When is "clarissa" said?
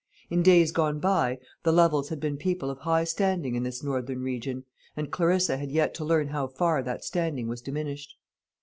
5.11-5.57